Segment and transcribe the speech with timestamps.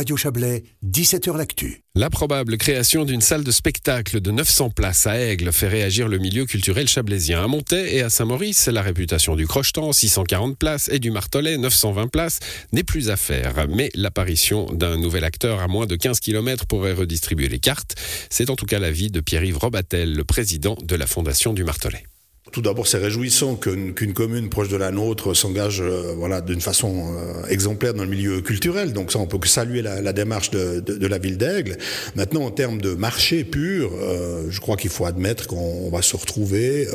[0.00, 1.82] Radio Chablais, 17h L'Actu.
[1.94, 6.16] La probable création d'une salle de spectacle de 900 places à Aigle fait réagir le
[6.16, 7.44] milieu culturel chablaisien.
[7.44, 12.06] À Montaix et à Saint-Maurice, la réputation du Crochetan, 640 places, et du Martelet, 920
[12.06, 12.38] places,
[12.72, 13.66] n'est plus à faire.
[13.68, 17.94] Mais l'apparition d'un nouvel acteur à moins de 15 km pourrait redistribuer les cartes.
[18.30, 22.04] C'est en tout cas l'avis de Pierre-Yves Robatel, le président de la Fondation du Martelet.
[22.52, 27.14] Tout d'abord, c'est réjouissant qu'une commune proche de la nôtre s'engage euh, voilà, d'une façon
[27.16, 28.92] euh, exemplaire dans le milieu culturel.
[28.92, 31.78] Donc ça, on peut que saluer la, démarche de, la ville d'Aigle.
[32.16, 36.16] Maintenant, en termes de marché pur, euh, je crois qu'il faut admettre qu'on va se
[36.16, 36.88] retrouver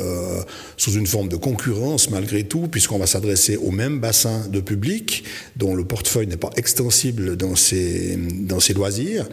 [0.76, 5.24] sous une forme de concurrence malgré tout, puisqu'on va s'adresser au même bassin de public,
[5.56, 9.26] dont le portefeuille n'est pas extensible dans ses, dans ses loisirs.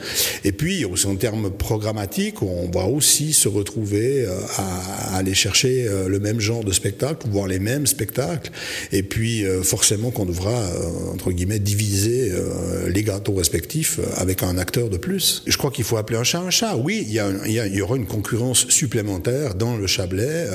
[0.45, 5.87] Et puis, aussi en termes programmatiques, on va aussi se retrouver à, à aller chercher
[6.13, 8.51] le même genre de spectacle, voire les mêmes spectacles.
[8.91, 14.43] Et puis, euh, forcément, qu'on devra, euh, entre guillemets, diviser euh, les gâteaux respectifs avec
[14.43, 15.43] un acteur de plus.
[15.47, 16.75] Je crois qu'il faut appeler un chat un chat.
[16.75, 20.47] Oui, il y, aura une concurrence supplémentaire dans le Chablais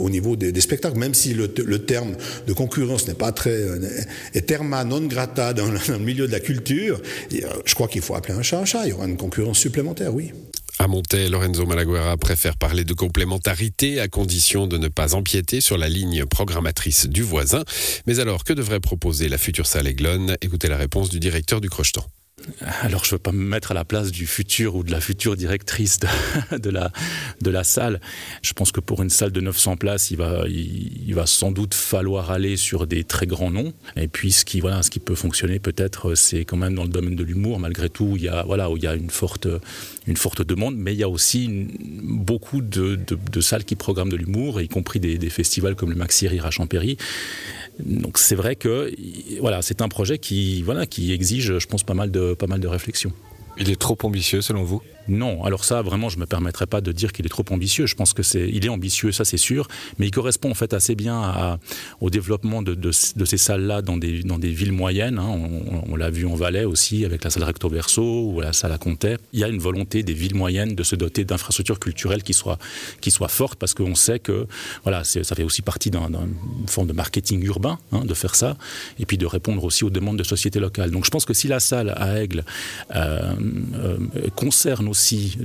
[0.00, 2.14] au niveau des, spectacles, même si le, terme
[2.46, 3.58] de concurrence n'est pas très...
[4.34, 7.00] est terma non grata dans le milieu de la culture.
[7.30, 8.86] je crois qu'il faut appeler un chat un chat.
[8.86, 10.32] Il y aura une concurrence supplémentaire, oui.
[10.80, 15.76] À Monté, Lorenzo Malaguerra préfère parler de complémentarité à condition de ne pas empiéter sur
[15.76, 17.64] la ligne programmatrice du voisin.
[18.06, 20.36] Mais alors, que devrait proposer la future salle Aiglon?
[20.40, 22.06] Écoutez la réponse du directeur du Crochetan.
[22.82, 25.00] Alors je ne veux pas me mettre à la place du futur ou de la
[25.00, 25.98] future directrice
[26.50, 26.70] de,
[27.50, 28.00] la, salle.
[28.42, 32.56] Je pense que pour une salle de 900 places, il va, sans doute falloir aller
[32.56, 33.72] sur des très grands noms.
[33.96, 37.24] Et puis ce qui, qui peut fonctionner peut-être, c'est quand même dans le domaine de
[37.24, 37.58] l'humour.
[37.58, 39.48] Malgré tout, il y a, où il y a une forte,
[40.42, 41.68] demande, mais il y a aussi
[42.02, 42.98] beaucoup de,
[43.40, 46.50] salles qui programment de l'humour, y compris des, des, festivals comme le Maxi Rire à
[46.50, 46.96] Champéry.
[47.78, 48.92] Donc c'est vrai que
[49.40, 52.60] voilà, c'est un projet qui, voilà, qui exige, je pense, pas mal de, pas mal
[52.60, 53.12] de réflexion.
[53.58, 54.82] Il est trop ambitieux selon vous?
[55.08, 57.86] Non, alors ça vraiment je me permettrai pas de dire qu'il est trop ambitieux.
[57.86, 60.74] Je pense que c'est il est ambitieux, ça c'est sûr, mais il correspond en fait
[60.74, 61.58] assez bien
[62.00, 65.18] au développement de, ces salles-là dans des, dans des villes moyennes.
[65.18, 65.28] Hein.
[65.28, 68.72] On, on l'a vu en Valais aussi avec la salle Recto Verso ou la salle
[68.72, 69.16] à Comté.
[69.32, 72.58] Il y a une volonté des villes moyennes de se doter d'infrastructures culturelles qui soient
[73.00, 74.46] qui soient fortes parce qu'on sait que
[74.82, 76.28] voilà ça fait aussi partie d'une un,
[76.66, 78.56] forme de marketing urbain hein, de faire ça
[78.98, 80.90] et puis de répondre aussi aux demandes de sociétés locales.
[80.90, 82.44] Donc je pense que si la salle à Aigle
[82.94, 83.34] euh,
[83.74, 83.98] euh,
[84.36, 84.97] concerne aussi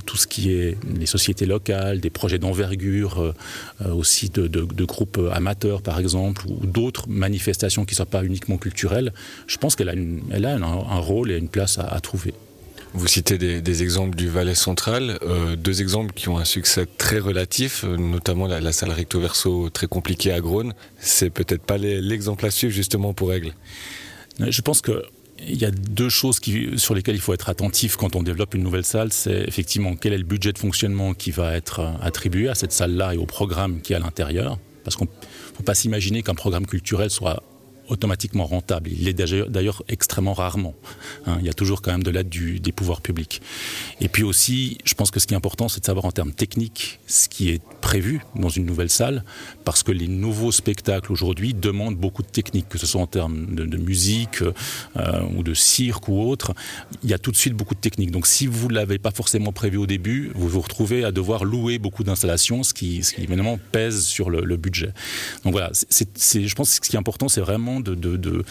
[0.06, 4.86] tout ce qui est les sociétés locales, des projets d'envergure, euh, aussi de, de, de
[4.86, 9.14] groupes amateurs par exemple, ou d'autres manifestations qui ne soient pas uniquement culturelles,
[9.48, 12.00] je pense qu'elle a, une, elle a un, un rôle et une place à, à
[12.00, 12.34] trouver.
[12.96, 16.86] Vous citez des, des exemples du Valais central, euh, deux exemples qui ont un succès
[16.86, 20.74] très relatif, euh, notamment la, la salle recto verso très compliquée à Grône.
[21.00, 23.54] C'est peut-être pas l'exemple à suivre justement pour Aigle.
[24.40, 25.04] Je pense que
[25.48, 26.40] il y a deux choses
[26.78, 29.12] sur lesquelles il faut être attentif quand on développe une nouvelle salle.
[29.12, 33.14] C'est effectivement quel est le budget de fonctionnement qui va être attribué à cette salle-là
[33.14, 34.60] et au programme qui est à l'intérieur.
[34.84, 37.44] Parce qu'on ne faut pas s'imaginer qu'un programme culturel soit
[37.90, 38.90] automatiquement rentable.
[38.92, 40.74] Il est d'ailleurs extrêmement rarement.
[41.26, 43.42] Hein, il y a toujours quand même de l'aide des pouvoirs publics.
[44.00, 46.34] Et puis aussi, je pense que ce qui est important, c'est de savoir en termes
[46.34, 47.62] techniques ce qui est
[48.36, 49.24] dans une nouvelle salle,
[49.64, 53.54] parce que les nouveaux spectacles aujourd'hui demandent beaucoup de techniques, que ce soit en termes
[53.54, 56.54] de, musique euh, ou de cirque ou autre.
[57.04, 58.12] Il y a tout de suite beaucoup de techniques.
[58.12, 61.44] Donc si vous ne l'avez pas forcément prévu au début, vous vous retrouvez à devoir
[61.44, 64.94] louer beaucoup d'installations, ce qui, évidemment pèse sur le, budget.
[65.44, 68.44] Donc voilà, je pense que ce qui est important, c'est vraiment de,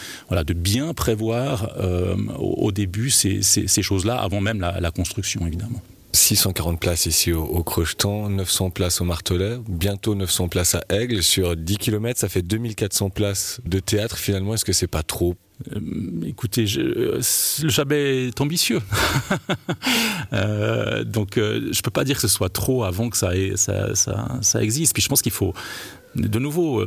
[0.53, 3.41] bien prévoir euh, au, début ces,
[3.81, 5.81] choses-là, avant même la construction évidemment.
[6.13, 11.23] 640 places ici au, au Crochetan, 900 places au Martelet, bientôt 900 places à Aigle.
[11.23, 14.17] Sur 10 km, ça fait 2400 places de théâtre.
[14.17, 15.35] Finalement, est-ce que c'est pas trop?
[15.71, 15.79] Euh,
[16.25, 17.19] écoutez, euh,
[17.61, 18.81] le Chabet est ambitieux.
[20.33, 23.31] euh, donc, je peux pas dire que ce soit trop avant que ça,
[23.95, 24.93] ça existe.
[24.93, 25.53] Puis je pense qu'il faut,
[26.15, 26.85] de nouveau,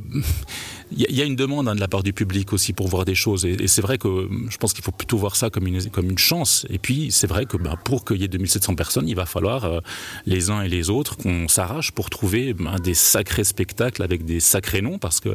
[0.92, 3.16] il y, a une demande hein, de la part du public aussi pour voir des
[3.16, 3.44] choses.
[3.44, 6.08] Et, c'est vrai que euh, je pense qu'il faut plutôt voir ça comme une, comme
[6.10, 6.64] une chance.
[6.70, 9.64] Et puis, c'est vrai que bah, pour qu'il y ait 2700 personnes, il va falloir
[9.64, 9.80] euh,
[10.26, 14.38] les uns et les autres qu'on s'arrache pour trouver bah, des sacrés spectacles avec des
[14.38, 14.98] sacrés noms.
[14.98, 15.30] Parce que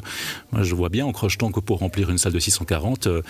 [0.54, 3.22] moi, je vois bien en crochetant que pour remplir une salle de 640, euh,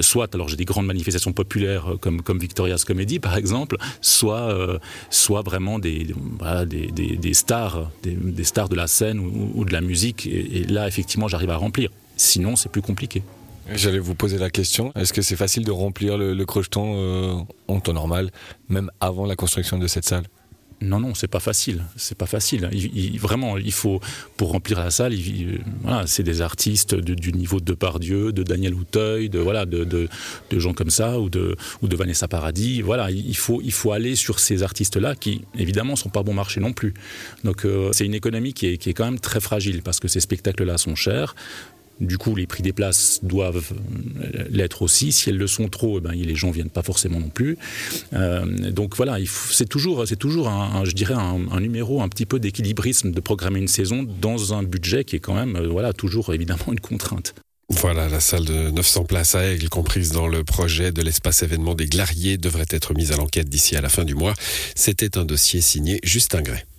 [0.00, 4.78] soit, alors j'ai des grandes manifestations populaires comme, comme Victoria's Comedy par exemple, soit,
[5.10, 6.06] soit vraiment des,
[6.66, 10.86] des, des, stars, des, stars de la scène ou, de la musique et, et là
[10.86, 11.56] effectivement j'arrive à
[12.16, 13.22] sinon c'est plus compliqué.
[13.72, 17.34] J'allais vous poser la question est-ce que c'est facile de remplir le, le crocheton euh,
[17.68, 18.30] en temps normal
[18.68, 20.24] même avant la construction de cette salle?
[20.80, 21.82] Non, non, c'est pas facile.
[21.96, 22.68] C'est pas facile.
[22.72, 24.00] Il, vraiment, il faut
[24.36, 25.14] pour remplir la salle.
[25.82, 30.08] voilà, c'est des artistes du niveau de Depardieu, de Daniel Auteuil, de voilà, de,
[30.52, 32.82] gens comme ça, ou de Vanessa Paradis.
[32.82, 36.60] Voilà, il faut il faut aller sur ces artistes-là qui évidemment sont pas bon marché
[36.60, 36.94] non plus.
[37.42, 40.08] Donc euh, c'est une économie qui est, qui est quand même très fragile parce que
[40.08, 41.34] ces spectacles-là sont chers.
[42.00, 45.12] Du coup, les prix des places doivent euh, l'être aussi.
[45.12, 47.56] Si elles le sont trop, eh ben, les gens viennent pas forcément non plus.
[48.12, 49.18] Euh, donc voilà,
[49.50, 53.68] c'est toujours, toujours un, je dirais un, numéro un petit peu d'équilibrisme de programmer une
[53.68, 57.34] saison dans un budget qui est quand même, euh, voilà, toujours évidemment une contrainte.
[57.70, 61.74] Voilà, la salle de 900 places à Aigle, comprise dans le projet de l'espace événement
[61.74, 64.34] des Glariers, devrait être mise à l'enquête d'ici à la fin du mois.
[64.74, 66.64] C'était un dossier signé Justin Gray.